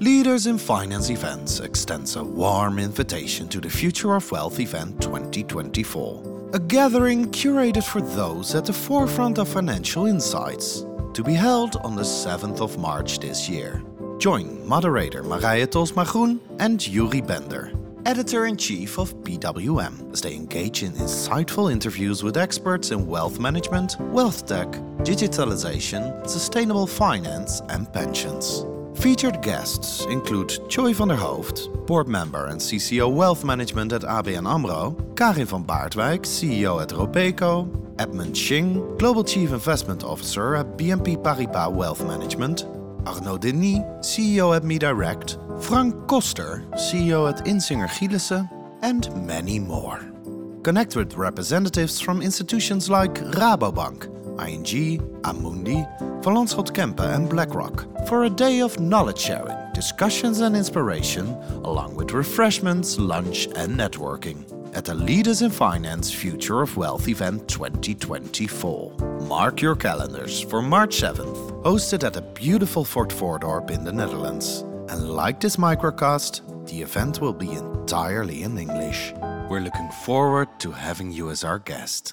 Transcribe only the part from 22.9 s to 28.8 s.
in wealth management, wealth tech, digitalization, sustainable finance and pensions.